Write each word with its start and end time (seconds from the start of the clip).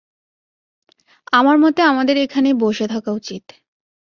আমার 1.33 1.57
মতে 1.57 1.81
আমাদের 1.83 2.15
এখানেই 2.17 2.55
বসে 2.55 2.85
থাকা 2.87 3.11
উচিত। 3.11 3.43